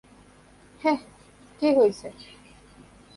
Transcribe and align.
হেই, 0.81 0.97
কী 1.59 1.67
হয়েছে? 1.77 2.07